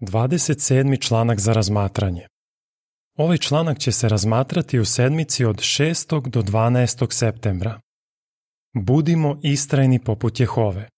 27. 0.00 1.00
članak 1.00 1.40
za 1.40 1.52
razmatranje. 1.52 2.26
Ovaj 3.18 3.38
članak 3.38 3.78
će 3.78 3.92
se 3.92 4.08
razmatrati 4.08 4.78
u 4.78 4.84
sedmici 4.84 5.44
od 5.44 5.56
6. 5.56 6.28
do 6.28 6.42
12. 6.42 7.12
septembra. 7.12 7.80
Budimo 8.74 9.40
istrajni 9.42 10.04
poput 10.04 10.40
Jehove. 10.40 10.88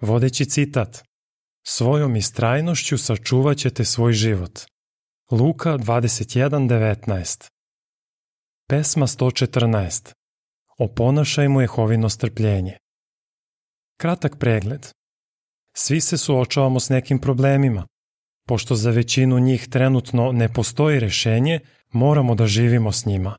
Vodeći 0.00 0.44
citat 0.44 1.04
Svojom 1.66 2.16
istrajnošću 2.16 2.98
sačuvat 2.98 3.56
ćete 3.56 3.84
svoj 3.84 4.12
život. 4.12 4.60
Luka 5.30 5.70
21.19 5.70 7.48
Pesma 8.68 9.06
114 9.06 10.12
Oponašajmo 10.78 11.60
Jehovino 11.60 12.08
strpljenje. 12.08 12.76
Kratak 13.96 14.38
pregled. 14.38 14.97
Svi 15.80 16.00
se 16.00 16.16
suočavamo 16.18 16.80
s 16.80 16.88
nekim 16.88 17.18
problemima. 17.18 17.86
Pošto 18.46 18.74
za 18.74 18.90
većinu 18.90 19.38
njih 19.38 19.68
trenutno 19.68 20.32
ne 20.32 20.52
postoji 20.52 21.00
rešenje, 21.00 21.60
moramo 21.92 22.34
da 22.34 22.46
živimo 22.46 22.92
s 22.92 23.06
njima. 23.06 23.36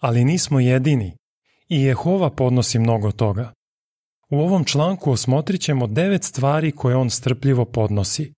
Ali 0.00 0.24
nismo 0.24 0.60
jedini 0.60 1.16
i 1.68 1.82
Jehova 1.82 2.30
podnosi 2.30 2.78
mnogo 2.78 3.12
toga. 3.12 3.52
U 4.30 4.40
ovom 4.40 4.64
članku 4.64 5.10
osmotrit 5.10 5.60
ćemo 5.60 5.86
devet 5.86 6.24
stvari 6.24 6.72
koje 6.72 6.96
on 6.96 7.10
strpljivo 7.10 7.64
podnosi. 7.64 8.32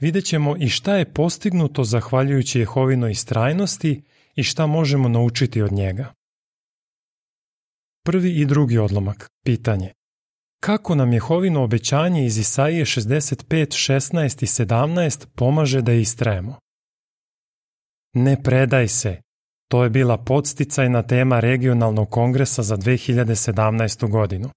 Vidjet 0.00 0.24
ćemo 0.24 0.56
i 0.56 0.68
šta 0.68 0.96
je 0.96 1.12
postignuto 1.12 1.84
zahvaljujući 1.84 2.58
Jehovinoj 2.58 3.10
istrajnosti 3.10 4.02
i 4.34 4.42
šta 4.42 4.66
možemo 4.66 5.08
naučiti 5.08 5.62
od 5.62 5.72
njega. 5.72 6.12
Prvi 8.04 8.40
i 8.40 8.46
drugi 8.46 8.78
odlomak, 8.78 9.28
pitanje. 9.44 9.97
Kako 10.60 10.94
nam 10.94 11.12
Jehovino 11.12 11.62
obećanje 11.62 12.26
iz 12.26 12.38
Isaije 12.38 12.84
65, 12.84 13.44
16 13.50 14.42
i 14.42 14.46
17 14.46 15.26
pomaže 15.34 15.82
da 15.82 15.92
istrajemo? 15.92 16.58
Ne 18.14 18.42
predaj 18.42 18.88
se. 18.88 19.16
To 19.70 19.84
je 19.84 19.90
bila 19.90 20.18
podsticajna 20.18 21.02
tema 21.02 21.40
regionalnog 21.40 22.10
kongresa 22.10 22.62
za 22.62 22.76
2017. 22.76 24.10
godinu. 24.10 24.50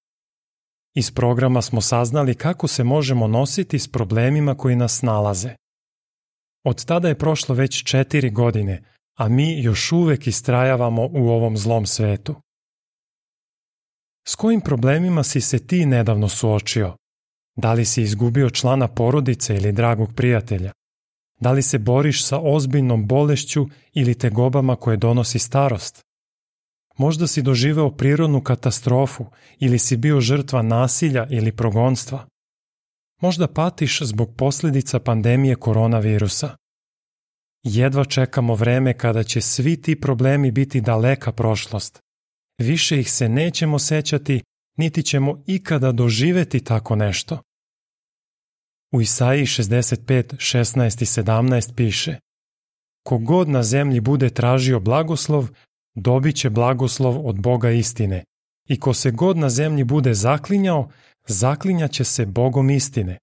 Iz 0.96 1.12
programa 1.12 1.62
smo 1.62 1.82
saznali 1.82 2.36
kako 2.36 2.68
se 2.68 2.84
možemo 2.84 3.28
nositi 3.28 3.80
s 3.80 3.92
problemima 3.92 4.56
koji 4.56 4.76
nas 4.76 5.02
nalaze. 5.02 5.56
Od 6.66 6.86
tada 6.86 7.08
je 7.08 7.18
prošlo 7.18 7.56
već 7.56 7.84
četiri 7.84 8.30
godine, 8.30 8.84
a 9.18 9.28
mi 9.28 9.62
još 9.62 9.92
uvek 9.92 10.28
istrajavamo 10.28 11.10
u 11.12 11.30
ovom 11.30 11.58
zlom 11.58 11.86
svetu. 11.86 12.36
S 14.28 14.36
kojim 14.36 14.62
problemima 14.62 15.24
si 15.24 15.42
se 15.42 15.68
ti 15.68 15.86
nedavno 15.86 16.30
suočio? 16.30 16.96
Da 17.56 17.74
li 17.74 17.86
si 17.86 18.02
izgubio 18.02 18.50
člana 18.50 18.88
porodice 18.88 19.56
ili 19.56 19.72
dragog 19.72 20.14
prijatelja? 20.16 20.72
Da 21.40 21.52
li 21.52 21.62
se 21.62 21.80
boriš 21.80 22.26
sa 22.26 22.40
ozbiljnom 22.40 23.08
bolešću 23.08 23.68
ili 23.94 24.16
tegobama 24.16 24.76
koje 24.76 24.98
donosi 24.98 25.40
starost? 25.40 26.02
Možda 26.98 27.28
si 27.28 27.42
doživeo 27.42 27.92
prirodnu 27.92 28.42
katastrofu 28.42 29.26
ili 29.60 29.80
si 29.80 29.98
bio 29.98 30.22
žrtva 30.22 30.62
nasilja 30.62 31.28
ili 31.30 31.52
progonstva. 31.52 32.28
Možda 33.22 33.48
patiš 33.48 34.02
zbog 34.02 34.36
posljedica 34.38 35.00
pandemije 35.00 35.56
koronavirusa. 35.56 36.56
Jedva 37.64 38.06
čekamo 38.06 38.56
vreme 38.56 38.98
kada 38.98 39.24
će 39.24 39.42
svi 39.42 39.82
ti 39.82 40.02
problemi 40.02 40.52
biti 40.52 40.82
daleka 40.82 41.32
prošlost. 41.32 42.00
Više 42.58 43.00
ih 43.00 43.12
se 43.12 43.30
nećemo 43.30 43.80
sećati, 43.80 44.44
niti 44.78 45.04
ćemo 45.04 45.44
ikada 45.46 45.92
doživeti 45.92 46.60
tako 46.60 46.96
nešto. 46.96 47.42
U 48.94 49.02
Isaiji 49.02 49.46
65, 49.46 50.36
16 50.36 51.02
i 51.02 51.06
17 51.06 51.76
piše 51.76 52.18
Kogod 53.04 53.50
na 53.50 53.64
zemlji 53.64 54.00
bude 54.00 54.30
tražio 54.30 54.80
blagoslov, 54.80 55.50
dobit 55.96 56.36
će 56.36 56.50
blagoslov 56.50 57.28
od 57.28 57.40
Boga 57.40 57.72
istine. 57.72 58.24
I 58.70 58.80
ko 58.80 58.94
se 58.94 59.12
god 59.12 59.38
na 59.38 59.50
zemlji 59.50 59.84
bude 59.84 60.14
zaklinjao, 60.14 60.90
zaklinjaće 61.28 62.04
se 62.04 62.26
Bogom 62.26 62.70
istine. 62.70 63.18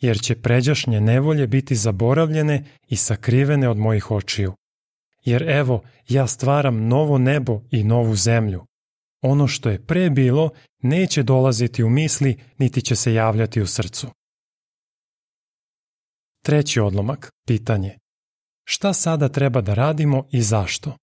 Jer 0.00 0.20
će 0.20 0.42
pređašnje 0.42 1.00
nevolje 1.00 1.46
biti 1.46 1.74
zaboravljene 1.74 2.64
i 2.88 2.96
sakrivene 2.96 3.68
od 3.68 3.78
mojih 3.78 4.10
očiju. 4.10 4.54
Jer 5.24 5.42
evo, 5.48 5.82
ja 6.08 6.26
stvaram 6.26 6.88
novo 6.88 7.18
nebo 7.18 7.60
i 7.70 7.84
novu 7.84 8.16
zemlju. 8.16 8.66
Ono 9.22 9.48
što 9.48 9.70
je 9.70 9.86
pre 9.86 10.10
bilo 10.10 10.50
neće 10.82 11.22
dolaziti 11.22 11.82
u 11.82 11.90
misli, 11.90 12.40
niti 12.58 12.82
će 12.82 12.96
se 12.96 13.14
javljati 13.14 13.60
u 13.60 13.66
srcu. 13.66 14.06
Treći 16.44 16.80
odlomak, 16.80 17.30
pitanje. 17.46 17.98
Šta 18.64 18.92
sada 18.92 19.28
treba 19.28 19.60
da 19.60 19.74
radimo 19.74 20.26
i 20.30 20.42
zašto? 20.42 20.96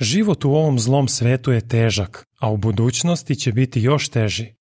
Život 0.00 0.44
u 0.44 0.50
ovom 0.50 0.78
zlom 0.78 1.08
svetu 1.08 1.52
je 1.52 1.68
težak, 1.68 2.26
a 2.38 2.50
u 2.50 2.56
budućnosti 2.56 3.36
će 3.36 3.52
biti 3.52 3.80
još 3.80 4.08
teži. 4.08 4.54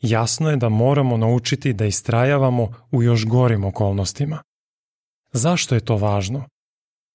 Jasno 0.00 0.50
je 0.50 0.56
da 0.56 0.68
moramo 0.68 1.16
naučiti 1.16 1.72
da 1.72 1.86
istrajavamo 1.86 2.74
u 2.90 3.02
još 3.02 3.26
gorim 3.26 3.64
okolnostima. 3.64 4.42
Zašto 5.32 5.74
je 5.74 5.84
to 5.84 5.96
važno? 5.96 6.44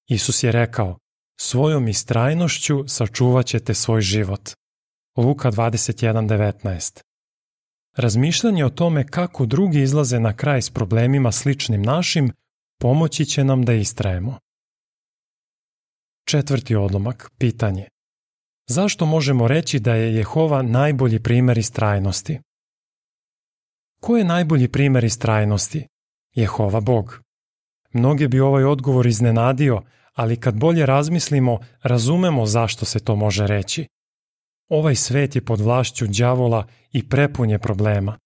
Isus 0.09 0.43
je 0.43 0.51
rekao, 0.51 0.97
svojom 1.39 1.87
istrajnošću 1.87 2.87
sačuvat 2.87 3.45
ćete 3.45 3.73
svoj 3.73 4.01
život. 4.01 4.49
Luka 5.17 5.51
21.19 5.51 7.01
Razmišljanje 7.97 8.65
o 8.65 8.69
tome 8.69 9.07
kako 9.07 9.45
drugi 9.45 9.81
izlaze 9.81 10.19
na 10.19 10.35
kraj 10.35 10.61
s 10.61 10.69
problemima 10.69 11.31
sličnim 11.31 11.81
našim 11.81 12.31
pomoći 12.79 13.25
će 13.25 13.43
nam 13.43 13.65
da 13.65 13.73
istrajemo. 13.73 14.37
Četvrti 16.25 16.75
odlomak, 16.75 17.31
pitanje. 17.37 17.87
Zašto 18.67 19.05
možemo 19.05 19.47
reći 19.47 19.79
da 19.79 19.95
je 19.95 20.15
Jehova 20.15 20.61
najbolji 20.61 21.23
primer 21.23 21.57
istrajnosti? 21.57 22.39
Ko 24.01 24.17
je 24.17 24.23
najbolji 24.23 24.67
primer 24.67 25.03
istrajnosti? 25.03 25.87
Jehova 26.35 26.79
Bog. 26.79 27.21
Mnoge 27.93 28.27
bi 28.27 28.39
ovaj 28.39 28.63
odgovor 28.63 29.07
iznenadio, 29.07 29.81
ali 30.19 30.39
kad 30.39 30.55
bolje 30.55 30.85
razmislimo, 30.85 31.59
razumemo 31.83 32.45
zašto 32.45 32.85
se 32.85 32.99
to 32.99 33.15
može 33.15 33.47
reći. 33.47 33.87
Ovaj 34.69 34.95
svet 34.95 35.35
je 35.35 35.45
pod 35.45 35.61
vlašću 35.61 36.07
đavola 36.07 36.67
i 36.91 37.09
prepun 37.09 37.49
je 37.49 37.59
problema. 37.59 38.17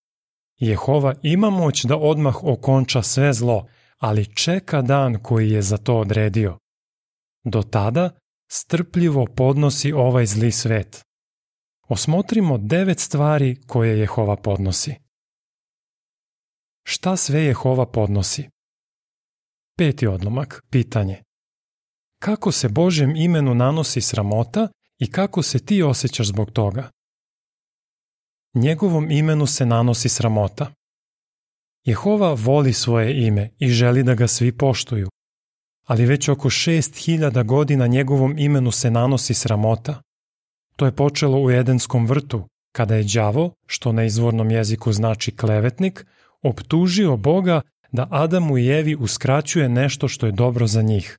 Jehova 0.59 1.13
ima 1.23 1.49
moć 1.49 1.85
da 1.85 1.97
odmah 1.97 2.43
okonča 2.43 3.01
sve 3.01 3.33
zlo, 3.33 3.67
ali 3.99 4.35
čeka 4.35 4.81
dan 4.81 5.19
koji 5.23 5.51
je 5.51 5.61
za 5.61 5.77
to 5.77 5.97
odredio. 5.97 6.57
Do 7.43 7.61
tada 7.61 8.09
strpljivo 8.51 9.25
podnosi 9.25 9.91
ovaj 9.91 10.25
zli 10.25 10.51
svet. 10.51 11.01
Osmotrimo 11.89 12.57
devet 12.57 12.99
stvari 12.99 13.61
koje 13.67 13.99
Jehova 13.99 14.35
podnosi. 14.35 14.95
Šta 16.83 17.17
sve 17.17 17.43
Jehova 17.43 17.85
podnosi? 17.85 18.49
Peti 19.77 20.07
odlomak, 20.07 20.63
pitanje. 20.69 21.23
Kako 22.23 22.51
se 22.51 22.69
Božjem 22.69 23.15
imenu 23.15 23.55
nanosi 23.55 24.01
sramota 24.01 24.67
i 24.99 25.11
kako 25.11 25.41
se 25.41 25.59
ti 25.59 25.83
osjećaš 25.83 26.27
zbog 26.27 26.51
toga? 26.51 26.89
Njegovom 28.53 29.11
imenu 29.11 29.45
se 29.45 29.65
nanosi 29.65 30.09
sramota. 30.09 30.73
Jehova 31.85 32.33
voli 32.33 32.73
svoje 32.73 33.27
ime 33.27 33.49
i 33.59 33.69
želi 33.69 34.03
da 34.03 34.15
ga 34.15 34.27
svi 34.27 34.51
poštuju, 34.51 35.09
ali 35.87 36.05
već 36.05 36.29
oko 36.29 36.49
šest 36.49 36.95
hiljada 36.95 37.43
godina 37.43 37.87
njegovom 37.87 38.37
imenu 38.37 38.71
se 38.71 38.91
nanosi 38.91 39.33
sramota. 39.33 40.01
To 40.75 40.85
je 40.85 40.95
počelo 40.95 41.41
u 41.41 41.51
Edenskom 41.51 42.07
vrtu, 42.07 42.47
kada 42.71 42.95
je 42.95 43.03
đavo, 43.03 43.53
što 43.67 43.91
na 43.91 44.03
izvornom 44.03 44.51
jeziku 44.51 44.93
znači 44.93 45.35
klevetnik, 45.35 46.05
optužio 46.41 47.17
Boga 47.17 47.61
da 47.91 48.07
Adamu 48.11 48.57
i 48.57 48.67
Evi 48.67 48.95
uskraćuje 48.95 49.69
nešto 49.69 50.07
što 50.07 50.25
je 50.25 50.31
dobro 50.31 50.67
za 50.67 50.81
njih. 50.81 51.17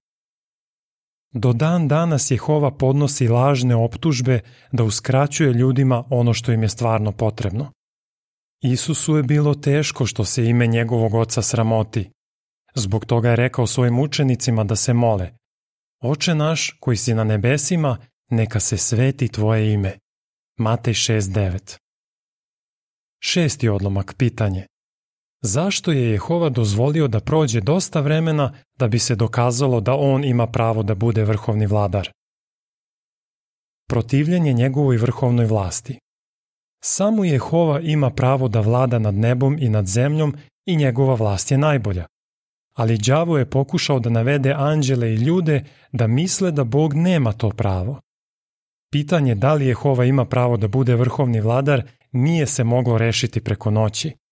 Do 1.35 1.53
dan 1.53 1.89
danas 1.89 2.31
Jehova 2.31 2.71
podnosi 2.71 3.29
lažne 3.29 3.77
optužbe 3.77 4.41
da 4.73 4.85
uskraćuje 4.85 5.53
ljudima 5.53 6.05
ono 6.11 6.35
što 6.35 6.53
im 6.53 6.63
je 6.63 6.69
stvarno 6.69 7.13
potrebno. 7.13 7.73
Isusu 8.63 9.17
je 9.17 9.23
bilo 9.23 9.55
teško 9.55 10.07
što 10.07 10.25
se 10.25 10.47
ime 10.47 10.67
njegovog 10.67 11.15
oca 11.15 11.43
sramoti. 11.43 12.11
Zbog 12.75 13.05
toga 13.05 13.31
je 13.31 13.37
rekao 13.37 13.67
svojim 13.67 13.99
učenicima 13.99 14.65
da 14.65 14.77
se 14.77 14.95
mole. 14.95 15.31
Oče 16.03 16.35
naš 16.35 16.77
koji 16.81 16.97
si 16.97 17.15
na 17.15 17.25
nebesima, 17.25 17.99
neka 18.31 18.61
se 18.61 18.77
sveti 18.77 19.29
tvoje 19.29 19.73
ime. 19.73 19.99
Matej 20.59 20.95
6.9 20.95 21.79
Šesti 23.21 23.69
odlomak 23.69 24.15
pitanje. 24.19 24.67
Zašto 25.47 25.93
je 25.93 26.11
Jehova 26.11 26.49
dozvolio 26.49 27.09
da 27.09 27.21
prođe 27.21 27.61
dosta 27.61 28.01
vremena 28.01 28.53
da 28.79 28.89
bi 28.89 28.99
se 28.99 29.15
dokazalo 29.15 29.81
da 29.81 29.95
on 29.95 30.25
ima 30.25 30.47
pravo 30.47 30.83
da 30.83 30.95
bude 30.95 31.25
vrhovni 31.25 31.67
vladar? 31.67 32.11
Protivljenje 33.89 34.53
njegovoj 34.53 34.97
vrhovnoj 34.97 35.47
vlasti. 35.47 35.99
Samo 36.85 37.25
Jehova 37.25 37.81
ima 37.81 38.11
pravo 38.11 38.49
da 38.49 38.61
vlada 38.61 38.99
nad 38.99 39.15
nebom 39.15 39.57
i 39.61 39.69
nad 39.69 39.87
zemljom 39.87 40.35
i 40.67 40.77
njegova 40.77 41.15
vlast 41.15 41.51
je 41.51 41.59
najbolja, 41.59 42.07
ali 42.77 42.99
đavo 42.99 43.39
je 43.39 43.51
pokušao 43.51 43.99
da 44.01 44.11
navede 44.11 44.55
anđele 44.57 45.13
i 45.13 45.17
ljude 45.17 45.65
da 45.93 46.07
misle 46.07 46.51
da 46.51 46.65
Bog 46.65 46.95
nema 46.95 47.33
to 47.33 47.51
pravo. 47.51 48.01
Pitanje 48.93 49.35
da 49.35 49.55
li 49.55 49.67
Jehova 49.67 50.05
ima 50.05 50.25
pravo 50.25 50.57
da 50.57 50.69
bude 50.69 50.95
vrhovni 50.95 51.41
vladar 51.41 51.83
nije 52.13 52.47
se 52.47 52.65
moglo 52.65 52.99
rešiti 52.99 53.41
preko 53.41 53.71
noći. 53.71 54.24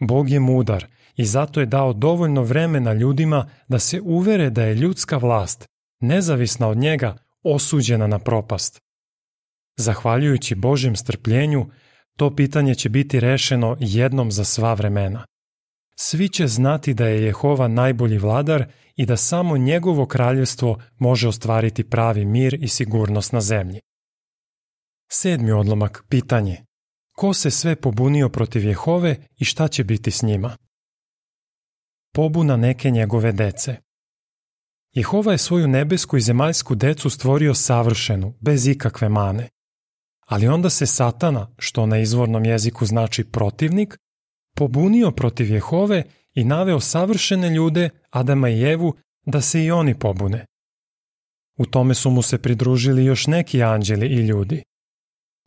Bog 0.00 0.30
je 0.30 0.40
mudar 0.40 0.86
i 1.16 1.24
zato 1.24 1.60
je 1.60 1.66
dao 1.66 1.92
dovoljno 1.92 2.42
vremena 2.42 2.92
ljudima 2.92 3.48
da 3.68 3.78
se 3.78 4.00
uvere 4.00 4.50
da 4.50 4.62
je 4.62 4.74
ljudska 4.74 5.16
vlast, 5.16 5.66
nezavisna 6.00 6.68
od 6.68 6.76
njega, 6.76 7.16
osuđena 7.42 8.06
na 8.06 8.18
propast. 8.18 8.80
Zahvaljujući 9.76 10.54
Božjem 10.54 10.96
strpljenju, 10.96 11.66
to 12.16 12.36
pitanje 12.36 12.74
će 12.74 12.88
biti 12.88 13.20
rešeno 13.20 13.76
jednom 13.80 14.32
za 14.32 14.44
sva 14.44 14.74
vremena. 14.74 15.24
Svi 15.96 16.28
će 16.28 16.46
znati 16.46 16.94
da 16.94 17.06
je 17.06 17.22
Jehova 17.22 17.68
najbolji 17.68 18.18
vladar 18.18 18.64
i 18.96 19.06
da 19.06 19.16
samo 19.16 19.56
njegovo 19.56 20.06
kraljevstvo 20.06 20.78
može 20.98 21.28
ostvariti 21.28 21.84
pravi 21.84 22.24
mir 22.24 22.54
i 22.54 22.68
sigurnost 22.68 23.32
na 23.32 23.40
zemlji. 23.40 23.80
Sedmi 25.12 25.52
odlomak, 25.52 26.04
pitanje. 26.08 26.64
Ko 27.20 27.34
se 27.34 27.50
sve 27.50 27.76
pobunio 27.76 28.28
protiv 28.28 28.64
Jehove 28.64 29.16
i 29.36 29.44
šta 29.44 29.68
će 29.68 29.84
biti 29.84 30.10
s 30.10 30.22
njima? 30.22 30.56
Pobuna 32.14 32.56
neke 32.56 32.90
njegove 32.90 33.32
dece. 33.32 33.76
Jehova 34.94 35.32
je 35.32 35.38
svoju 35.38 35.68
nebesku 35.68 36.16
i 36.16 36.20
zemaljsku 36.20 36.74
decu 36.74 37.10
stvorio 37.10 37.54
savršenu, 37.54 38.34
bez 38.40 38.66
ikakve 38.66 39.08
mane. 39.08 39.48
Ali 40.26 40.48
onda 40.48 40.70
se 40.70 40.86
Satana, 40.86 41.54
što 41.58 41.86
na 41.86 41.98
izvornom 41.98 42.44
jeziku 42.44 42.86
znači 42.86 43.24
protivnik, 43.24 43.98
pobunio 44.56 45.10
protiv 45.10 45.50
Jehove 45.50 46.04
i 46.34 46.44
naveo 46.44 46.80
savršene 46.80 47.50
ljude, 47.50 47.90
Adama 48.10 48.48
i 48.48 48.62
Evu, 48.62 48.94
da 49.26 49.40
se 49.40 49.64
i 49.64 49.70
oni 49.70 49.98
pobune. 49.98 50.46
U 51.58 51.66
tome 51.66 51.94
su 51.94 52.10
mu 52.10 52.22
se 52.22 52.38
pridružili 52.38 53.04
još 53.04 53.26
neki 53.26 53.62
anđeli 53.62 54.06
i 54.06 54.26
ljudi. 54.26 54.62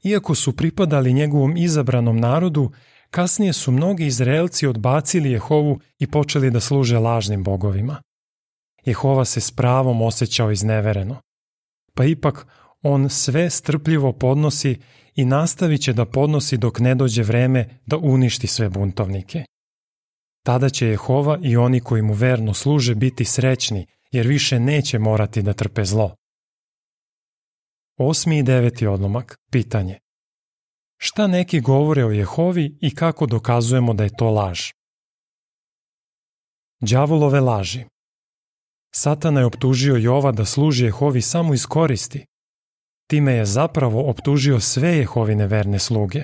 Iako 0.04 0.36
su 0.36 0.56
pripadali 0.56 1.14
njegovom 1.14 1.58
izabranom 1.58 2.20
narodu, 2.20 2.72
kasnije 3.12 3.54
su 3.54 3.72
mnogi 3.72 4.06
Izraelci 4.06 4.68
odbacili 4.68 5.32
Jehovu 5.32 5.80
i 6.00 6.08
počeli 6.08 6.52
da 6.52 6.60
služe 6.60 7.00
lažnim 7.00 7.44
bogovima. 7.44 8.02
Jehova 8.86 9.26
se 9.26 9.42
s 9.42 9.52
pravom 9.52 10.02
osjećao 10.02 10.52
iznevereno. 10.52 11.22
Pa 11.94 12.06
ipak 12.06 12.48
on 12.82 13.10
sve 13.10 13.50
strpljivo 13.50 14.14
podnosi 14.14 14.80
i 15.16 15.26
nastavit 15.26 15.82
će 15.82 15.94
da 15.94 16.06
podnosi 16.06 16.58
dok 16.58 16.80
ne 16.80 16.96
dođe 16.96 17.24
vreme 17.24 17.80
da 17.86 17.98
uništi 17.98 18.48
sve 18.48 18.70
buntovnike. 18.70 19.44
Tada 20.46 20.70
će 20.70 20.88
Jehova 20.88 21.40
i 21.42 21.58
oni 21.58 21.80
koji 21.80 22.02
mu 22.02 22.14
verno 22.14 22.54
služe 22.54 22.96
biti 22.96 23.26
srećni, 23.26 23.86
jer 24.12 24.28
više 24.28 24.60
neće 24.60 25.00
morati 25.00 25.42
da 25.42 25.54
trpe 25.54 25.86
zlo. 25.86 26.16
Osmi 27.98 28.38
i 28.38 28.44
deveti 28.44 28.88
odlomak, 28.88 29.38
pitanje. 29.52 30.00
Šta 30.98 31.28
neki 31.28 31.62
govore 31.62 32.06
o 32.06 32.12
Jehovi 32.12 32.78
i 32.82 32.96
kako 32.96 33.26
dokazujemo 33.26 33.94
da 33.94 34.04
je 34.04 34.16
to 34.18 34.30
laž? 34.30 34.72
Đavolove 36.80 37.40
laži 37.40 37.86
Satana 38.96 39.40
je 39.40 39.46
optužio 39.46 39.96
Jova 39.96 40.32
da 40.32 40.46
služi 40.46 40.86
Jehovi 40.86 41.22
samo 41.22 41.54
iz 41.54 41.66
koristi. 41.66 42.26
Time 43.10 43.34
je 43.34 43.46
zapravo 43.46 44.10
optužio 44.10 44.60
sve 44.60 44.98
Jehovine 44.98 45.48
verne 45.48 45.80
sluge. 45.80 46.24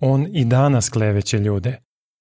On 0.00 0.26
i 0.36 0.44
danas 0.44 0.88
kleveće 0.88 1.38
ljude. 1.38 1.78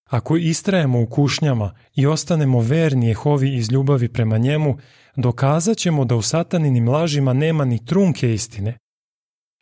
Ako 0.10 0.38
istrajemo 0.38 1.02
u 1.02 1.06
kušnjama 1.06 1.76
i 1.96 2.08
ostanemo 2.08 2.60
verni 2.60 3.08
Jehovi 3.08 3.56
iz 3.56 3.72
ljubavi 3.72 4.10
prema 4.10 4.38
njemu, 4.38 4.78
dokazat 5.16 5.78
ćemo 5.78 6.06
da 6.06 6.16
u 6.16 6.22
sataninim 6.22 6.90
lažima 6.90 7.34
nema 7.34 7.66
ni 7.66 7.86
trunke 7.86 8.34
istine. 8.34 8.78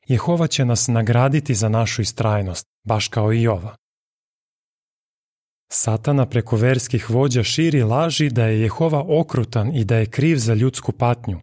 Jehova 0.07 0.48
će 0.48 0.66
nas 0.66 0.88
nagraditi 0.88 1.56
za 1.56 1.69
našu 1.69 2.01
istrajnost, 2.01 2.66
baš 2.86 3.07
kao 3.07 3.34
i 3.34 3.42
Jova. 3.42 3.75
Satana 5.72 6.25
preko 6.25 6.56
verskih 6.56 7.10
vođa 7.10 7.44
širi 7.44 7.84
laži 7.84 8.30
da 8.30 8.45
je 8.45 8.62
Jehova 8.62 9.06
okrutan 9.07 9.75
i 9.75 9.86
da 9.86 9.98
je 9.98 10.06
kriv 10.06 10.38
za 10.38 10.54
ljudsku 10.54 10.92
patnju. 10.92 11.40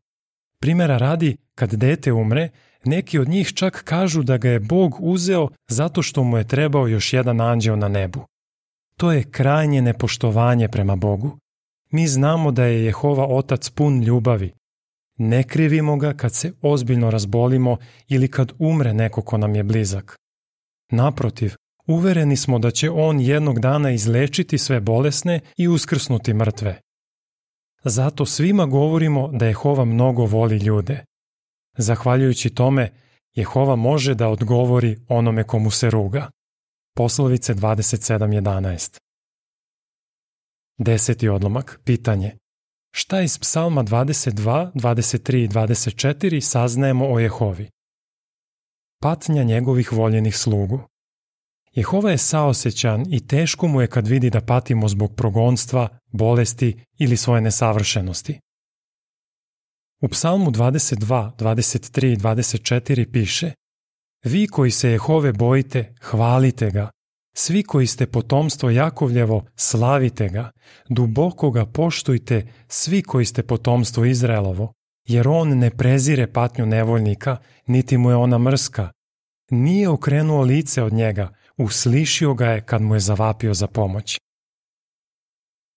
Primera 0.60 0.96
radi, 0.96 1.36
kad 1.54 1.74
dete 1.74 2.12
umre, 2.12 2.48
neki 2.84 3.18
od 3.18 3.28
njih 3.28 3.52
čak 3.54 3.82
kažu 3.84 4.22
da 4.22 4.36
ga 4.36 4.48
je 4.48 4.60
Bog 4.60 4.96
uzeo 5.00 5.48
zato 5.68 6.02
što 6.02 6.24
mu 6.24 6.38
je 6.38 6.48
trebao 6.48 6.88
još 6.88 7.12
jedan 7.12 7.40
anđeo 7.40 7.76
na 7.76 7.88
nebu. 7.88 8.29
To 9.00 9.12
je 9.12 9.30
krajnje 9.30 9.82
nepoštovanje 9.82 10.68
prema 10.68 10.96
Bogu. 10.96 11.38
Mi 11.90 12.06
znamo 12.06 12.50
da 12.50 12.64
je 12.64 12.84
Jehova 12.84 13.26
Otac 13.26 13.70
pun 13.70 14.02
ljubavi. 14.02 14.52
Ne 15.18 15.42
krivimo 15.42 15.96
ga 15.96 16.12
kad 16.12 16.34
se 16.34 16.52
ozbiljno 16.62 17.10
razbolimo 17.10 17.76
ili 18.08 18.28
kad 18.28 18.52
umre 18.58 18.94
neko 18.94 19.22
ko 19.22 19.38
nam 19.38 19.54
je 19.54 19.62
blizak. 19.62 20.16
Naprotiv, 20.92 21.54
uvereni 21.86 22.36
smo 22.36 22.58
da 22.58 22.70
će 22.70 22.90
On 22.90 23.20
jednog 23.20 23.60
dana 23.60 23.90
izlečiti 23.90 24.58
sve 24.58 24.80
bolesne 24.80 25.40
i 25.56 25.68
uskrsnuti 25.68 26.34
mrtve. 26.34 26.80
Zato 27.84 28.26
svima 28.26 28.66
govorimo 28.66 29.28
da 29.32 29.46
Jehova 29.46 29.84
mnogo 29.84 30.24
voli 30.24 30.56
ljude. 30.56 31.04
Zahvaljujući 31.78 32.50
tome, 32.50 32.90
Jehova 33.34 33.76
može 33.76 34.14
da 34.14 34.28
odgovori 34.28 34.96
onome 35.08 35.44
komu 35.44 35.70
se 35.70 35.90
ruga. 35.90 36.30
Poslovice 37.00 37.54
27.11 37.54 38.98
Deseti 40.78 41.28
odlomak, 41.28 41.80
pitanje. 41.84 42.36
Šta 42.94 43.20
iz 43.20 43.38
psalma 43.38 43.84
22, 43.84 44.72
23 44.74 45.44
i 45.44 45.48
24 45.48 46.40
saznajemo 46.40 47.12
o 47.12 47.18
Jehovi? 47.18 47.70
Patnja 49.02 49.42
njegovih 49.42 49.92
voljenih 49.92 50.36
slugu. 50.36 50.80
Jehova 51.72 52.10
je 52.10 52.18
saosećan 52.18 53.04
i 53.10 53.26
teško 53.26 53.68
mu 53.68 53.80
je 53.80 53.86
kad 53.86 54.06
vidi 54.06 54.30
da 54.30 54.40
patimo 54.40 54.88
zbog 54.88 55.14
progonstva, 55.16 55.88
bolesti 56.12 56.84
ili 56.98 57.16
svoje 57.16 57.40
nesavršenosti. 57.40 58.40
U 60.02 60.08
psalmu 60.08 60.50
22, 60.50 61.36
23 61.36 62.12
i 62.12 62.16
24 62.16 63.12
piše 63.12 63.52
Vi 64.24 64.46
koji 64.46 64.70
se 64.70 64.90
Jehove 64.90 65.32
bojite, 65.32 65.94
hvalite 66.00 66.70
ga. 66.70 66.90
Svi 67.36 67.62
koji 67.62 67.86
ste 67.86 68.06
potomstvo 68.06 68.70
Jakovljevo, 68.70 69.44
slavite 69.56 70.28
ga. 70.28 70.50
Duboko 70.88 71.50
ga 71.50 71.66
poštujte, 71.66 72.46
svi 72.68 73.02
koji 73.02 73.24
ste 73.24 73.42
potomstvo 73.42 74.04
Izraelovo. 74.04 74.72
Jer 75.08 75.28
on 75.28 75.58
ne 75.58 75.70
prezire 75.70 76.26
patnju 76.32 76.66
nevoljnika, 76.66 77.36
niti 77.66 77.98
mu 77.98 78.10
je 78.10 78.16
ona 78.16 78.38
mrska. 78.38 78.90
Nije 79.50 79.88
okrenuo 79.88 80.42
lice 80.42 80.82
od 80.82 80.92
njega, 80.92 81.34
uslišio 81.56 82.34
ga 82.34 82.46
je 82.46 82.60
kad 82.60 82.82
mu 82.82 82.94
je 82.94 83.00
zavapio 83.00 83.54
za 83.54 83.66
pomoć. 83.66 84.18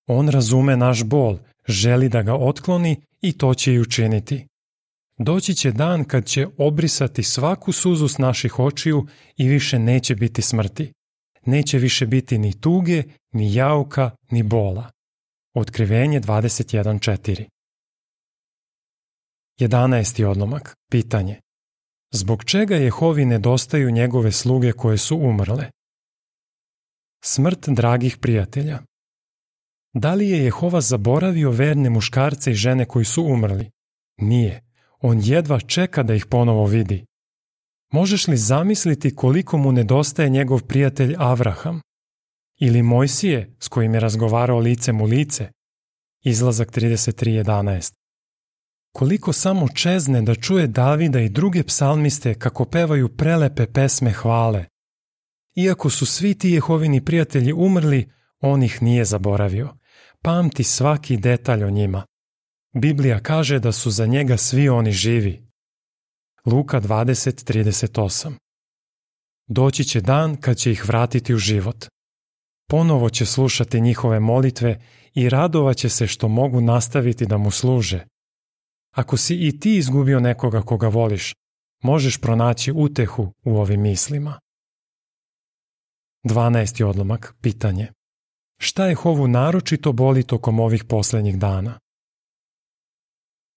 On 0.08 0.30
razume 0.30 0.78
naš 0.78 1.04
bol, 1.04 1.38
želi 1.68 2.10
da 2.10 2.22
ga 2.22 2.36
otkloni 2.36 3.02
i 3.22 3.38
to 3.38 3.54
će 3.54 3.74
i 3.74 3.80
učiniti. 3.80 4.48
Doći 5.18 5.56
će 5.56 5.72
dan 5.72 6.04
kad 6.04 6.26
će 6.26 6.48
obrisati 6.58 7.24
svaku 7.24 7.72
suzu 7.72 8.08
s 8.08 8.18
naših 8.18 8.60
očiju 8.60 9.08
i 9.38 9.48
više 9.48 9.80
neće 9.80 10.16
biti 10.16 10.42
smrti. 10.42 10.94
Neće 11.46 11.78
više 11.78 12.08
biti 12.08 12.38
ni 12.38 12.62
tuge, 12.62 13.04
ni 13.32 13.54
jauka, 13.54 14.12
ni 14.32 14.44
bola. 14.44 14.92
Otkrivenje 15.56 16.22
21.4 16.22 17.46
11. 19.60 20.26
odlomak. 20.26 20.76
Pitanje. 20.92 21.40
Zbog 22.12 22.44
čega 22.44 22.76
Jehovi 22.76 23.26
nedostaju 23.26 23.92
njegove 23.92 24.32
sluge 24.32 24.72
koje 24.72 24.98
su 24.98 25.18
umrle? 25.18 25.70
Smrt 27.24 27.70
dragih 27.70 28.18
prijatelja. 28.18 28.80
Da 29.94 30.14
li 30.14 30.30
je 30.30 30.44
Jehova 30.44 30.82
zaboravio 30.82 31.52
verne 31.52 31.90
muškarce 31.90 32.52
i 32.52 32.56
žene 32.56 32.86
koji 32.86 33.06
su 33.06 33.24
umrli? 33.24 33.72
Nije. 34.18 34.63
On 35.04 35.20
jedva 35.24 35.60
čeka 35.60 36.04
da 36.04 36.14
ih 36.14 36.26
ponovo 36.26 36.66
vidi. 36.66 37.06
Možeš 37.92 38.28
li 38.28 38.38
zamisliti 38.38 39.16
koliko 39.16 39.58
mu 39.58 39.72
nedostaje 39.72 40.30
njegov 40.30 40.64
prijatelj 40.64 41.16
Avraham? 41.18 41.82
Ili 42.60 42.82
Mojsije 42.82 43.56
s 43.60 43.68
kojim 43.68 43.94
je 43.94 44.00
razgovarao 44.00 44.60
licem 44.60 45.02
u 45.02 45.06
lice? 45.06 45.50
Izlazak 46.24 46.72
33.11 46.72 47.94
Koliko 48.92 49.34
samo 49.34 49.68
čezne 49.68 50.22
da 50.22 50.36
čuje 50.36 50.68
Davida 50.68 51.20
i 51.20 51.30
druge 51.30 51.64
psalmiste 51.64 52.34
kako 52.34 52.66
pevaju 52.66 53.18
prelepe 53.18 53.66
pesme 53.66 54.12
hvale. 54.12 54.66
Iako 55.56 55.90
su 55.90 56.06
svi 56.06 56.34
ti 56.34 56.50
Jehovini 56.50 57.06
prijatelji 57.06 57.54
umrli, 57.54 58.12
on 58.40 58.64
ih 58.64 58.82
nije 58.82 59.06
zaboravio 59.06 59.70
pamti 60.22 60.64
svaki 60.64 61.18
detalj 61.18 61.64
o 61.64 61.70
njima. 61.70 62.06
Biblija 62.74 63.20
kaže 63.20 63.60
da 63.60 63.72
su 63.72 63.92
za 63.92 64.06
njega 64.06 64.38
svi 64.38 64.70
oni 64.70 64.92
živi. 64.92 65.48
Luka 66.46 66.82
20.38 66.82 68.34
Doći 69.48 69.84
će 69.84 70.02
dan 70.02 70.36
kad 70.36 70.58
će 70.58 70.72
ih 70.72 70.88
vratiti 70.88 71.34
u 71.34 71.38
život. 71.38 71.86
Ponovo 72.70 73.10
će 73.10 73.26
slušati 73.26 73.82
njihove 73.82 74.20
molitve 74.20 74.82
i 75.14 75.30
radovaće 75.30 75.90
se 75.90 76.08
što 76.08 76.28
mogu 76.28 76.62
nastaviti 76.62 77.26
da 77.26 77.38
mu 77.38 77.52
služe. 77.52 78.06
Ako 78.96 79.18
si 79.18 79.48
i 79.48 79.60
ti 79.60 79.78
izgubio 79.78 80.20
nekoga 80.20 80.62
koga 80.62 80.88
voliš, 80.88 81.34
možeš 81.84 82.22
pronaći 82.22 82.72
utehu 82.76 83.32
u 83.46 83.58
ovim 83.58 83.82
mislima. 83.82 84.40
12. 86.26 86.84
odlomak, 86.84 87.36
pitanje. 87.42 87.88
Šta 88.60 88.86
je 88.86 88.96
Hovu 88.96 89.28
naročito 89.28 89.92
boli 89.92 90.24
tokom 90.24 90.60
ovih 90.60 90.84
poslednjih 90.84 91.40
dana? 91.40 91.83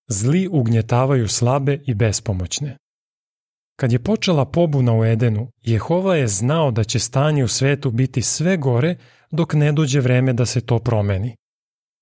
Zli 0.09 0.49
ugnjetavaju 0.53 1.29
slabe 1.29 1.79
i 1.87 1.95
bespomoćne. 1.95 2.77
Kad 3.77 3.93
je 3.93 3.99
počela 3.99 4.45
pobuna 4.45 4.99
u 4.99 5.05
Edenu, 5.05 5.49
Jehova 5.63 6.17
je 6.17 6.29
znao 6.29 6.71
da 6.71 6.85
će 6.85 6.99
stanje 6.99 7.45
u 7.45 7.49
svetu 7.49 7.91
biti 7.91 8.23
sve 8.23 8.57
gore 8.57 8.97
dok 9.31 9.55
ne 9.55 9.73
dođe 9.73 10.01
vreme 10.01 10.33
da 10.33 10.47
se 10.47 10.61
to 10.61 10.79
promeni. 10.79 11.37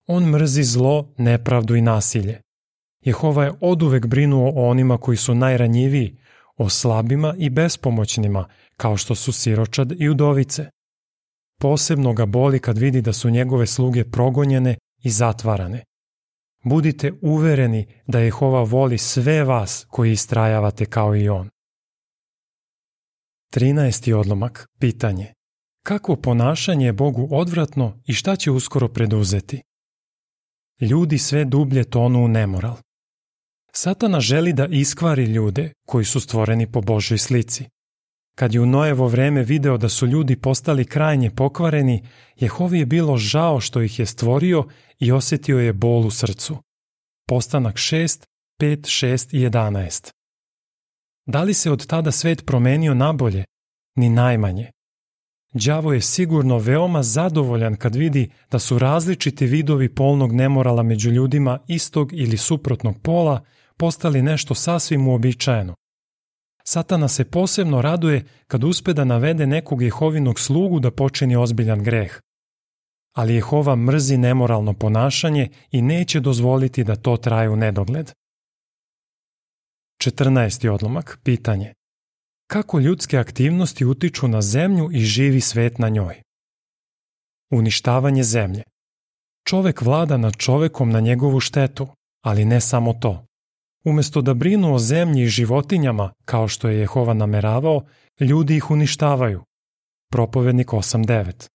On 0.06 0.24
mrzi 0.24 0.62
zlo, 0.62 1.14
nepravdu 1.18 1.76
i 1.76 1.80
nasilje. 1.80 2.40
Jehova 3.04 3.44
je 3.44 3.52
oduvek 3.60 4.06
brinuo 4.06 4.52
o 4.56 4.70
onima 4.70 4.98
koji 4.98 5.16
su 5.16 5.34
najranjiviji, 5.34 6.16
o 6.56 6.68
slabima 6.68 7.34
i 7.38 7.50
bespomoćnima, 7.50 8.48
kao 8.76 8.96
što 8.96 9.14
su 9.14 9.32
siročad 9.32 9.92
i 9.98 10.08
udovice. 10.08 10.66
Posebno 11.60 12.12
ga 12.12 12.26
boli 12.26 12.58
kad 12.58 12.78
vidi 12.78 13.02
da 13.02 13.12
su 13.12 13.30
njegove 13.30 13.66
sluge 13.66 14.04
progonjene 14.04 14.76
i 15.02 15.10
zatvarane. 15.10 15.84
Budite 16.64 17.12
uvereni 17.22 17.86
da 18.06 18.18
Jehova 18.18 18.62
voli 18.62 18.98
sve 18.98 19.44
vas 19.44 19.86
koji 19.88 20.12
istrajavate 20.12 20.84
kao 20.84 21.16
i 21.16 21.28
on. 21.28 21.50
13. 23.54 24.12
odlomak, 24.12 24.68
pitanje. 24.78 25.32
Kako 25.82 26.16
ponašanje 26.16 26.86
je 26.86 26.92
Bogu 26.92 27.28
odvratno 27.30 28.00
i 28.06 28.12
šta 28.12 28.36
će 28.36 28.50
uskoro 28.50 28.88
preduzeti? 28.88 29.62
Ljudi 30.80 31.18
sve 31.18 31.44
dublje 31.44 31.84
tonu 31.84 32.24
u 32.24 32.28
nemoral. 32.28 32.76
Satana 33.72 34.20
želi 34.20 34.52
da 34.52 34.66
iskvari 34.66 35.24
ljude 35.24 35.72
koji 35.86 36.04
su 36.04 36.20
stvoreni 36.20 36.72
po 36.72 36.80
Božoj 36.80 37.18
slici. 37.18 37.73
Kad 38.34 38.54
je 38.54 38.60
u 38.60 38.66
Nojevo 38.66 39.08
vreme 39.08 39.42
video 39.42 39.76
da 39.78 39.88
su 39.88 40.06
ljudi 40.06 40.36
postali 40.36 40.84
krajnje 40.84 41.30
pokvareni, 41.30 42.06
Jehovi 42.36 42.78
je 42.78 42.86
bilo 42.86 43.16
žao 43.16 43.60
što 43.60 43.82
ih 43.82 43.98
je 43.98 44.06
stvorio 44.06 44.64
i 44.98 45.12
osetio 45.12 45.58
je 45.58 45.72
bol 45.72 46.06
u 46.06 46.10
srcu. 46.10 46.56
Postanak 47.28 47.74
6, 47.74 48.24
5, 48.60 48.76
6 49.06 49.36
i 49.36 49.50
11. 49.50 50.12
Da 51.26 51.42
li 51.42 51.54
se 51.54 51.70
od 51.70 51.86
tada 51.86 52.10
svet 52.10 52.46
promenio 52.46 52.94
nabolje? 52.94 53.44
Ni 53.96 54.08
najmanje. 54.08 54.70
Đavo 55.52 55.92
je 55.92 56.00
sigurno 56.00 56.58
veoma 56.58 57.02
zadovoljan 57.02 57.76
kad 57.76 57.94
vidi 57.94 58.30
da 58.50 58.58
su 58.58 58.78
različiti 58.78 59.46
vidovi 59.46 59.94
polnog 59.94 60.32
nemorala 60.32 60.82
među 60.82 61.10
ljudima 61.10 61.58
istog 61.68 62.12
ili 62.12 62.36
suprotnog 62.36 63.00
pola 63.02 63.44
postali 63.76 64.22
nešto 64.22 64.54
sasvim 64.54 65.08
uobičajeno. 65.08 65.74
Satana 66.66 67.08
se 67.08 67.24
posebno 67.24 67.82
raduje 67.82 68.24
kad 68.46 68.64
uspe 68.64 68.92
da 68.92 69.04
navede 69.04 69.46
nekog 69.46 69.82
Jehovinog 69.82 70.40
slugu 70.40 70.80
da 70.80 70.90
počini 70.90 71.36
ozbiljan 71.36 71.82
greh. 71.82 72.20
Ali 73.16 73.34
Jehova 73.34 73.76
mrzi 73.76 74.16
nemoralno 74.16 74.74
ponašanje 74.74 75.50
i 75.70 75.82
neće 75.82 76.20
dozvoliti 76.20 76.84
da 76.84 76.96
to 76.96 77.16
traje 77.16 77.48
u 77.48 77.56
nedogled. 77.56 78.12
14. 80.04 80.68
odlomak, 80.68 81.18
pitanje. 81.22 81.74
Kako 82.46 82.78
ljudske 82.78 83.18
aktivnosti 83.18 83.84
utiču 83.84 84.28
na 84.28 84.42
zemlju 84.42 84.90
i 84.92 85.00
živi 85.00 85.40
svet 85.40 85.78
na 85.78 85.88
njoj? 85.88 86.22
Uništavanje 87.50 88.22
zemlje. 88.22 88.62
Čovek 89.46 89.82
vlada 89.82 90.16
nad 90.16 90.36
čovekom 90.36 90.90
na 90.90 91.00
njegovu 91.00 91.40
štetu, 91.40 91.88
ali 92.24 92.44
ne 92.44 92.60
samo 92.60 92.92
to. 92.92 93.26
Umesto 93.84 94.22
da 94.22 94.34
brinu 94.34 94.74
o 94.74 94.78
zemlji 94.78 95.22
i 95.22 95.28
životinjama, 95.28 96.12
kao 96.24 96.48
što 96.48 96.68
je 96.68 96.78
Jehova 96.78 97.14
nameravao, 97.14 97.84
ljudi 98.20 98.56
ih 98.56 98.70
uništavaju. 98.70 99.42
Propovednik 100.10 100.68
8.9 100.68 101.48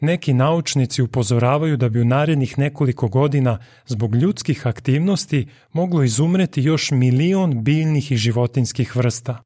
Neki 0.00 0.32
naučnici 0.32 1.02
upozoravaju 1.02 1.76
da 1.76 1.88
bi 1.88 2.00
u 2.00 2.04
narednih 2.04 2.58
nekoliko 2.58 3.08
godina 3.08 3.58
zbog 3.86 4.14
ljudskih 4.14 4.66
aktivnosti 4.66 5.48
moglo 5.72 6.02
izumreti 6.02 6.62
još 6.62 6.90
milion 6.90 7.64
biljnih 7.64 8.12
i 8.12 8.16
životinskih 8.16 8.96
vrsta. 8.96 9.42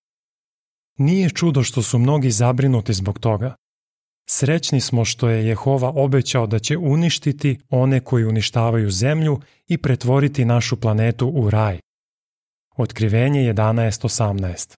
Nije 0.99 1.31
čudo 1.31 1.63
što 1.63 1.83
su 1.83 1.99
mnogi 1.99 2.31
zabrinuti 2.31 2.93
zbog 2.93 3.19
toga. 3.19 3.55
Srećni 4.29 4.81
smo 4.81 5.05
što 5.05 5.29
je 5.29 5.47
Jehova 5.47 5.89
obećao 5.89 6.47
da 6.47 6.59
će 6.59 6.77
uništiti 6.77 7.59
one 7.71 8.01
koji 8.01 8.25
uništavaju 8.25 8.91
zemlju 8.91 9.41
i 9.67 9.79
pretvoriti 9.79 10.45
našu 10.45 10.81
planetu 10.81 11.29
u 11.29 11.51
raj. 11.51 11.79
Otkrivenje 12.77 13.41
11.18 13.41 14.75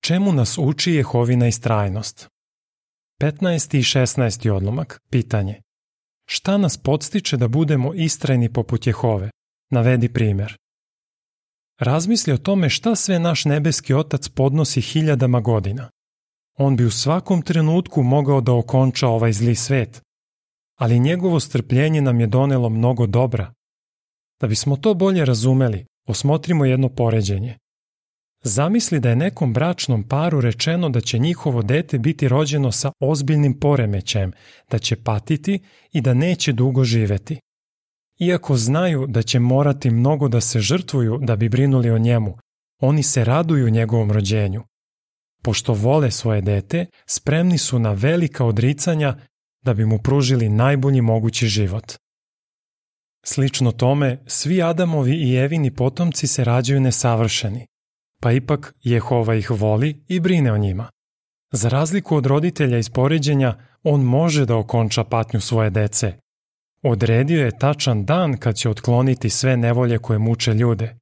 Čemu 0.00 0.32
nas 0.32 0.58
uči 0.58 0.92
Jehovina 0.92 1.46
istrajnost? 1.46 2.28
15. 3.20 3.76
i 3.78 3.82
16. 3.82 4.50
odlomak, 4.50 5.00
pitanje. 5.10 5.60
Šta 6.28 6.58
nas 6.58 6.76
podstiče 6.76 7.36
da 7.36 7.48
budemo 7.48 7.94
istrajni 7.94 8.52
poput 8.52 8.86
Jehove? 8.86 9.30
Navedi 9.70 10.12
primer. 10.12 10.56
Razmisli 11.80 12.32
o 12.32 12.38
tome 12.38 12.70
šta 12.70 12.96
sve 12.96 13.18
naš 13.18 13.44
nebeski 13.44 13.94
otac 13.94 14.28
podnosi 14.28 14.80
hiljadama 14.80 15.40
godina. 15.40 15.90
On 16.58 16.76
bi 16.76 16.84
u 16.84 16.90
svakom 16.90 17.42
trenutku 17.42 18.02
mogao 18.02 18.40
da 18.40 18.52
okonča 18.52 19.08
ovaj 19.08 19.32
zli 19.32 19.54
svet, 19.54 20.02
ali 20.76 21.00
njegovo 21.00 21.40
strpljenje 21.40 22.00
nam 22.00 22.20
je 22.20 22.26
donelo 22.26 22.68
mnogo 22.68 23.06
dobra. 23.06 23.52
Da 24.40 24.46
bismo 24.46 24.76
to 24.76 24.94
bolje 24.94 25.24
razumeli, 25.24 25.86
osmotrimo 26.06 26.64
jedno 26.64 26.88
poređenje. 26.88 27.58
Zamisli 28.42 29.00
da 29.00 29.08
je 29.08 29.16
nekom 29.16 29.52
bračnom 29.52 30.02
paru 30.02 30.40
rečeno 30.40 30.88
da 30.88 31.00
će 31.00 31.18
njihovo 31.18 31.62
dete 31.62 31.98
biti 31.98 32.28
rođeno 32.28 32.72
sa 32.72 32.92
ozbiljnim 33.00 33.60
poremećajem, 33.60 34.32
da 34.70 34.78
će 34.78 34.96
patiti 34.96 35.60
i 35.92 36.00
da 36.00 36.14
neće 36.14 36.52
dugo 36.52 36.84
živeti. 36.84 37.40
Iako 38.20 38.56
znaju 38.56 39.06
da 39.06 39.22
će 39.22 39.38
morati 39.38 39.90
mnogo 39.90 40.28
da 40.28 40.40
se 40.40 40.60
žrtvuju 40.60 41.18
da 41.22 41.36
bi 41.36 41.48
brinuli 41.48 41.90
o 41.90 41.98
njemu, 41.98 42.38
oni 42.80 43.02
se 43.02 43.24
raduju 43.24 43.70
njegovom 43.70 44.10
rođenju. 44.10 44.62
Pošto 45.42 45.72
vole 45.72 46.10
svoje 46.10 46.40
dete, 46.40 46.86
spremni 47.06 47.58
su 47.58 47.78
na 47.78 47.92
velika 47.92 48.44
odricanja 48.44 49.16
da 49.64 49.74
bi 49.74 49.86
mu 49.86 49.98
pružili 49.98 50.48
najbolji 50.48 51.00
mogući 51.00 51.46
život. 51.46 51.92
Slično 53.24 53.72
tome, 53.72 54.22
svi 54.26 54.62
Adamovi 54.62 55.14
i 55.14 55.34
Evini 55.34 55.74
potomci 55.74 56.26
se 56.26 56.44
rađaju 56.44 56.80
nesavršeni, 56.80 57.66
pa 58.20 58.32
ipak 58.32 58.74
Jehova 58.82 59.34
ih 59.34 59.50
voli 59.50 60.04
i 60.08 60.20
brine 60.20 60.52
o 60.52 60.58
njima. 60.58 60.90
Za 61.52 61.68
razliku 61.68 62.16
od 62.16 62.26
roditelja 62.26 62.78
iz 62.78 62.90
poređenja, 62.90 63.58
on 63.82 64.00
može 64.00 64.46
da 64.46 64.56
okonča 64.56 65.04
patnju 65.04 65.40
svoje 65.40 65.70
dece. 65.70 66.12
Odredio 66.82 67.44
je 67.44 67.58
tačan 67.58 68.04
dan 68.04 68.36
kad 68.36 68.56
će 68.56 68.70
otkloniti 68.70 69.30
sve 69.30 69.56
nevolje 69.56 69.98
koje 69.98 70.18
muče 70.18 70.54
ljude. 70.54 70.98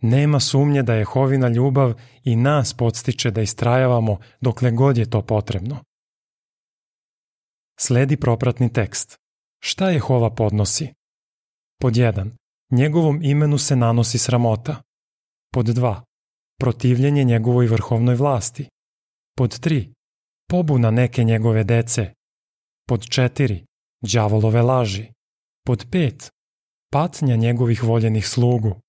Nema 0.00 0.40
sumnje 0.40 0.82
da 0.82 0.94
Jehovina 0.94 1.48
ljubav 1.48 1.94
i 2.24 2.36
nas 2.36 2.74
podstiče 2.74 3.30
da 3.30 3.42
istrajavamo 3.42 4.18
dokle 4.40 4.70
god 4.70 4.98
je 4.98 5.10
to 5.10 5.22
potrebno. 5.22 5.78
Sledi 7.78 8.16
propratni 8.16 8.72
tekst. 8.72 9.18
Šta 9.60 9.90
Jehova 9.90 10.30
podnosi? 10.30 10.95
Pod 11.80 11.92
1. 11.92 12.30
Njegovom 12.70 13.22
imenu 13.22 13.58
se 13.58 13.76
nanosi 13.76 14.18
sramota. 14.18 14.82
Pod 15.52 15.66
2. 15.66 16.02
Protivljenje 16.60 17.24
njegovoj 17.24 17.66
vrhovnoj 17.66 18.14
vlasti. 18.14 18.68
Pod 19.36 19.50
3. 19.50 19.92
Pobuna 20.50 20.90
neke 20.90 21.24
njegove 21.24 21.64
dece. 21.64 22.12
Pod 22.88 23.00
4. 23.00 23.64
Đavolove 24.00 24.62
laži. 24.62 25.12
Pod 25.66 25.86
5. 25.90 26.30
Patnja 26.92 27.36
njegovih 27.36 27.84
voljenih 27.84 28.28
slugu. 28.28 28.80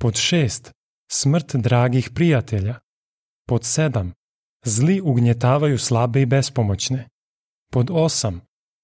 Pod 0.00 0.14
6. 0.14 0.70
Smrt 1.10 1.56
dragih 1.56 2.10
prijatelja. 2.14 2.78
Pod 3.46 3.62
7. 3.62 4.12
Zli 4.64 5.00
ugnjetavaju 5.00 5.78
slabe 5.78 6.22
i 6.22 6.26
bespomoćne. 6.26 7.08
Pod 7.72 7.86
8. 7.86 8.40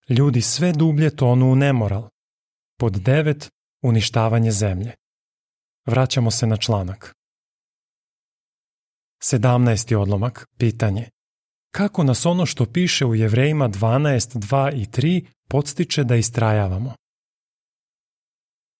Ljudi 0.08 0.40
sve 0.42 0.72
dublje 0.72 1.16
tonu 1.16 1.52
u 1.52 1.56
nemoral. 1.56 2.08
Pod 2.78 2.92
9. 2.92 3.50
Uništavanje 3.82 4.50
zemlje. 4.50 4.94
Vraćamo 5.86 6.30
se 6.30 6.46
na 6.46 6.56
članak. 6.56 7.14
17. 9.22 9.96
odlomak, 9.96 10.46
pitanje. 10.58 11.08
Kako 11.74 12.04
nas 12.04 12.26
ono 12.26 12.46
što 12.46 12.66
piše 12.66 13.06
u 13.06 13.14
Jevrejima 13.14 13.68
12, 13.68 14.38
2 14.38 14.72
i 14.82 14.86
3 14.86 15.26
podstiče 15.48 16.04
da 16.04 16.16
istrajavamo? 16.16 16.94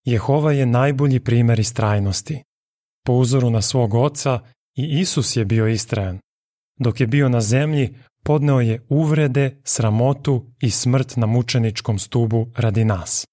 Jehova 0.05 0.51
je 0.51 0.65
najbolji 0.65 1.19
primer 1.19 1.59
istrajnosti. 1.59 2.43
Po 3.05 3.13
uzoru 3.13 3.49
na 3.49 3.61
svog 3.61 3.93
oca 3.93 4.39
i 4.75 4.99
Isus 4.99 5.35
je 5.35 5.45
bio 5.45 5.67
istrajan. 5.67 6.19
Dok 6.79 6.99
je 6.99 7.07
bio 7.07 7.29
na 7.29 7.41
zemlji, 7.41 7.97
podneo 8.23 8.59
je 8.59 8.85
uvrede, 8.89 9.61
sramotu 9.63 10.45
i 10.61 10.71
smrt 10.71 11.15
na 11.15 11.25
mučeničkom 11.25 11.99
stubu 11.99 12.51
radi 12.55 12.85
nas. 12.85 13.25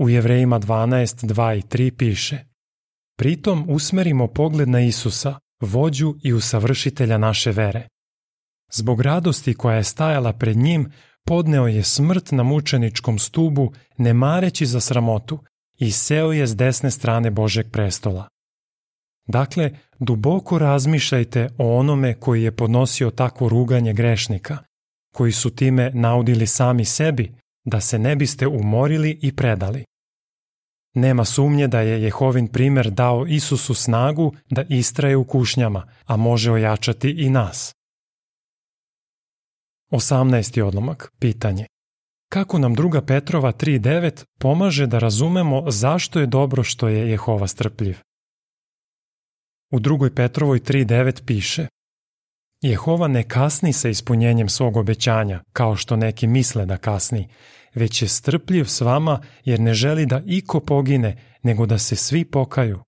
U 0.00 0.08
Jevrejima 0.08 0.60
12, 0.60 1.26
2 1.26 1.58
i 1.58 1.62
3 1.62 1.90
piše 1.96 2.38
Pritom 3.18 3.66
usmerimo 3.68 4.26
pogled 4.26 4.68
na 4.68 4.80
Isusa, 4.80 5.38
vođu 5.60 6.14
i 6.22 6.32
usavršitelja 6.32 7.18
naše 7.18 7.50
vere. 7.50 7.88
Zbog 8.72 9.00
radosti 9.00 9.54
koja 9.54 9.76
je 9.76 9.84
stajala 9.84 10.32
pred 10.32 10.56
njim, 10.56 10.92
podneo 11.26 11.66
je 11.66 11.82
smrt 11.82 12.32
na 12.32 12.42
mučeničkom 12.42 13.18
stubu, 13.18 13.72
ne 13.98 14.14
mareći 14.14 14.66
za 14.66 14.80
sramotu, 14.80 15.38
i 15.78 15.90
seo 15.90 16.32
je 16.32 16.46
s 16.46 16.56
desne 16.56 16.90
strane 16.90 17.30
Božeg 17.30 17.66
prestola. 17.70 18.28
Dakle, 19.26 19.70
duboko 19.98 20.58
razmišljajte 20.58 21.48
o 21.58 21.78
onome 21.78 22.14
koji 22.14 22.42
je 22.42 22.56
podnosio 22.56 23.10
takvo 23.10 23.48
ruganje 23.48 23.92
grešnika, 23.92 24.58
koji 25.14 25.32
su 25.32 25.50
time 25.50 25.90
naudili 25.94 26.46
sami 26.46 26.84
sebi, 26.84 27.32
da 27.70 27.80
se 27.80 27.98
ne 27.98 28.16
biste 28.16 28.46
umorili 28.46 29.18
i 29.22 29.36
predali. 29.36 29.84
Nema 30.94 31.24
sumnje 31.24 31.68
da 31.68 31.80
je 31.80 32.02
Jehovin 32.02 32.48
primer 32.48 32.90
dao 32.90 33.26
Isusu 33.26 33.74
snagu 33.74 34.32
da 34.50 34.64
istraje 34.68 35.16
u 35.16 35.24
kušnjama, 35.24 35.86
a 36.06 36.16
može 36.16 36.52
ojačati 36.52 37.10
i 37.10 37.30
nas. 37.30 37.74
18. 39.90 40.62
odlomak, 40.62 41.12
pitanje. 41.18 41.66
Kako 42.32 42.58
nam 42.58 42.74
druga 42.74 43.02
Petrova 43.02 43.52
3.9 43.52 44.24
pomaže 44.38 44.86
da 44.86 44.98
razumemo 44.98 45.70
zašto 45.70 46.20
je 46.20 46.26
dobro 46.26 46.62
što 46.62 46.88
je 46.88 47.10
Jehova 47.10 47.46
strpljiv? 47.46 47.98
U 49.72 49.80
drugoj 49.80 50.14
Petrovoj 50.14 50.60
3.9 50.60 51.24
piše 51.26 51.66
Jehova 52.62 53.08
ne 53.08 53.28
kasni 53.28 53.72
sa 53.72 53.88
ispunjenjem 53.88 54.48
svog 54.48 54.76
obećanja, 54.76 55.40
kao 55.52 55.76
što 55.76 55.96
neki 55.96 56.26
misle 56.26 56.66
da 56.66 56.76
kasni, 56.76 57.28
već 57.74 58.02
je 58.02 58.08
strpljiv 58.08 58.64
s 58.64 58.80
vama 58.80 59.20
jer 59.44 59.60
ne 59.60 59.74
želi 59.74 60.06
da 60.06 60.22
iko 60.26 60.60
pogine, 60.60 61.16
nego 61.42 61.66
da 61.66 61.78
se 61.78 61.96
svi 61.96 62.24
pokaju. 62.24 62.80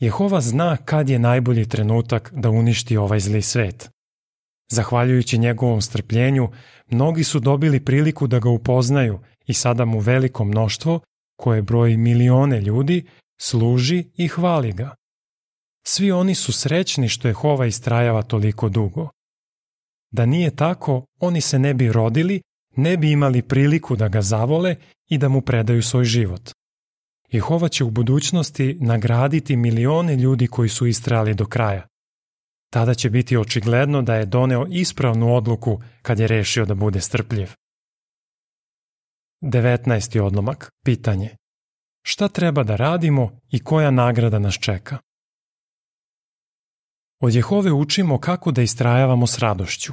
Jehova 0.00 0.40
zna 0.40 0.76
kad 0.76 1.08
je 1.08 1.18
najbolji 1.18 1.68
trenutak 1.68 2.32
da 2.32 2.50
uništi 2.50 2.96
ovaj 2.96 3.20
zli 3.20 3.42
svet. 3.42 3.90
Zahvaljujući 4.70 5.38
njegovom 5.38 5.82
strpljenju, 5.82 6.48
mnogi 6.86 7.24
su 7.24 7.40
dobili 7.40 7.84
priliku 7.84 8.26
da 8.26 8.38
ga 8.38 8.48
upoznaju 8.48 9.20
i 9.46 9.54
sada 9.54 9.84
mu 9.84 9.98
veliko 9.98 10.44
mnoštvo, 10.44 11.00
koje 11.36 11.62
broji 11.62 11.96
milione 11.96 12.60
ljudi, 12.60 13.06
služi 13.40 14.04
i 14.16 14.28
hvali 14.28 14.72
ga. 14.72 14.94
Svi 15.86 16.12
oni 16.12 16.34
su 16.34 16.52
srećni 16.52 17.08
što 17.08 17.28
Jehova 17.28 17.66
istrajava 17.66 18.22
toliko 18.22 18.68
dugo. 18.68 19.08
Da 20.10 20.26
nije 20.26 20.56
tako, 20.56 21.04
oni 21.20 21.40
se 21.40 21.58
ne 21.58 21.74
bi 21.74 21.92
rodili, 21.92 22.40
ne 22.78 22.96
bi 22.96 23.10
imali 23.10 23.42
priliku 23.42 23.96
da 23.96 24.08
ga 24.08 24.22
zavole 24.22 24.76
i 25.08 25.18
da 25.18 25.28
mu 25.28 25.40
predaju 25.40 25.82
svoj 25.82 26.04
život. 26.04 26.50
Jehova 27.30 27.68
će 27.68 27.84
u 27.84 27.90
budućnosti 27.90 28.76
nagraditi 28.80 29.56
milione 29.56 30.16
ljudi 30.16 30.46
koji 30.46 30.68
su 30.68 30.86
istrajali 30.86 31.34
do 31.34 31.46
kraja. 31.46 31.86
Tada 32.72 32.94
će 32.94 33.10
biti 33.10 33.36
očigledno 33.36 34.02
da 34.02 34.14
je 34.14 34.26
doneo 34.26 34.66
ispravnu 34.70 35.34
odluku 35.34 35.80
kad 36.02 36.18
je 36.20 36.26
rešio 36.26 36.64
da 36.64 36.74
bude 36.74 37.00
strpljiv. 37.00 37.50
19. 39.42 40.20
odlomak. 40.20 40.70
Pitanje. 40.84 41.36
Šta 42.02 42.28
treba 42.28 42.62
da 42.62 42.76
radimo 42.76 43.40
i 43.50 43.64
koja 43.64 43.90
nagrada 43.90 44.38
nas 44.38 44.54
čeka? 44.54 44.98
Od 47.20 47.34
Jehove 47.34 47.72
učimo 47.72 48.18
kako 48.18 48.52
da 48.52 48.62
istrajavamo 48.62 49.26
s 49.26 49.38
radošću. 49.38 49.92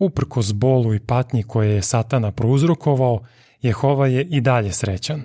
Uprkos 0.00 0.52
bolu 0.52 0.94
i 0.94 1.00
patnji 1.00 1.42
koje 1.42 1.74
je 1.74 1.82
satana 1.82 2.32
prouzrokovao, 2.32 3.20
Jehova 3.62 4.06
je 4.06 4.24
i 4.24 4.40
dalje 4.40 4.72
srećan. 4.72 5.22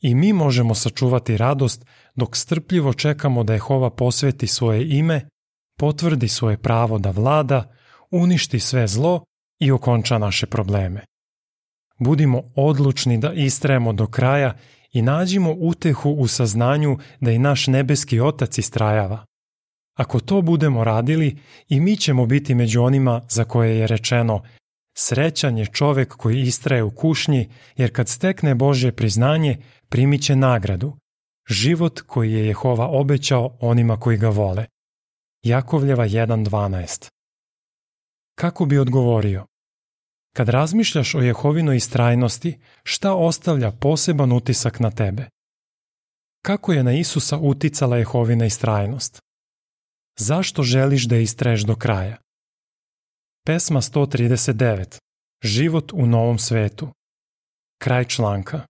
I 0.00 0.14
mi 0.14 0.32
možemo 0.32 0.74
sačuvati 0.74 1.36
radost 1.36 1.84
dok 2.14 2.36
strpljivo 2.36 2.92
čekamo 2.92 3.44
da 3.44 3.52
Jehova 3.52 3.90
posveti 3.90 4.46
svoje 4.46 4.98
ime, 4.98 5.28
potvrdi 5.78 6.28
svoje 6.28 6.56
pravo 6.56 6.98
da 6.98 7.10
vlada, 7.10 7.72
uništi 8.10 8.60
sve 8.60 8.86
zlo 8.86 9.24
i 9.60 9.70
okonča 9.70 10.18
naše 10.18 10.46
probleme. 10.46 11.04
Budimo 11.98 12.42
odlučni 12.56 13.18
da 13.18 13.32
istrajemo 13.32 13.92
do 13.92 14.06
kraja 14.06 14.54
i 14.92 15.02
nađimo 15.02 15.54
utehu 15.58 16.10
u 16.10 16.26
saznanju 16.26 16.98
da 17.20 17.30
i 17.30 17.38
naš 17.38 17.66
nebeski 17.66 18.20
Otac 18.20 18.58
istrajava. 18.58 19.24
Ako 19.94 20.20
to 20.20 20.42
budemo 20.42 20.84
radili, 20.84 21.38
i 21.68 21.80
mi 21.80 21.96
ćemo 21.96 22.26
biti 22.26 22.54
među 22.54 22.82
onima 22.82 23.22
za 23.28 23.44
koje 23.44 23.78
je 23.78 23.86
rečeno 23.86 24.42
Srećan 24.96 25.58
je 25.58 25.66
čovek 25.66 26.08
koji 26.16 26.40
istraje 26.40 26.82
u 26.82 26.90
kušnji, 26.90 27.48
jer 27.76 27.92
kad 27.92 28.08
stekne 28.08 28.54
Božje 28.54 28.92
priznanje, 28.92 29.58
primit 29.88 30.22
će 30.22 30.36
nagradu, 30.36 30.96
život 31.48 32.00
koji 32.00 32.32
je 32.32 32.46
Jehova 32.46 32.86
obećao 32.86 33.56
onima 33.60 34.00
koji 34.00 34.16
ga 34.16 34.28
vole. 34.28 34.66
Jakovljeva 35.42 36.04
1.12 36.04 37.10
Kako 38.34 38.64
bi 38.64 38.78
odgovorio? 38.78 39.46
Kad 40.36 40.48
razmišljaš 40.48 41.14
o 41.14 41.20
Jehovinoj 41.20 41.76
istrajnosti, 41.76 42.58
šta 42.82 43.14
ostavlja 43.14 43.70
poseban 43.70 44.32
utisak 44.32 44.80
na 44.80 44.90
tebe? 44.90 45.26
Kako 46.44 46.72
je 46.72 46.84
na 46.84 46.92
Isusa 46.92 47.38
uticala 47.38 47.96
Jehovina 47.96 48.44
istrajnost? 48.46 49.20
Zašto 50.18 50.62
želiš 50.62 51.04
da 51.04 51.16
istraješ 51.16 51.62
do 51.62 51.76
kraja? 51.76 52.16
Pesma 53.46 53.80
139. 53.80 54.98
Život 55.42 55.92
u 55.92 56.06
novom 56.06 56.38
svetu. 56.38 56.88
Kraj 57.82 58.04
članka. 58.04 58.60